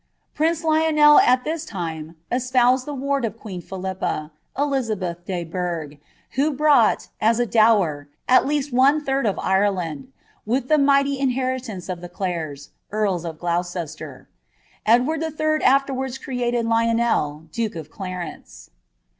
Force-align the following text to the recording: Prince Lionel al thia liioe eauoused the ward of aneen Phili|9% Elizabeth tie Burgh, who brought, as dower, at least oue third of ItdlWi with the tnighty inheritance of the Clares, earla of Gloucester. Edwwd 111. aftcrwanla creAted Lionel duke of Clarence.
Prince 0.33 0.63
Lionel 0.63 1.19
al 1.19 1.37
thia 1.37 1.53
liioe 1.53 2.15
eauoused 2.31 2.85
the 2.85 2.93
ward 2.95 3.23
of 3.23 3.37
aneen 3.37 3.63
Phili|9% 3.63 4.31
Elizabeth 4.57 5.27
tie 5.27 5.43
Burgh, 5.43 5.99
who 6.31 6.51
brought, 6.51 7.09
as 7.21 7.37
dower, 7.45 8.07
at 8.27 8.47
least 8.47 8.73
oue 8.73 8.99
third 9.05 9.27
of 9.27 9.35
ItdlWi 9.35 10.07
with 10.43 10.69
the 10.69 10.77
tnighty 10.77 11.19
inheritance 11.19 11.87
of 11.87 12.01
the 12.01 12.09
Clares, 12.09 12.71
earla 12.91 13.25
of 13.29 13.37
Gloucester. 13.37 14.27
Edwwd 14.87 15.21
111. 15.21 15.61
aftcrwanla 15.61 16.19
creAted 16.23 16.65
Lionel 16.65 17.41
duke 17.51 17.75
of 17.75 17.91
Clarence. 17.91 18.71